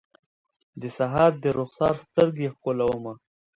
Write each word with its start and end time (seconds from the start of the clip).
د 0.81 0.83
سحر 0.97 1.31
درخسار 1.45 1.93
سترګې 2.05 2.47
ښکلومه 2.53 3.13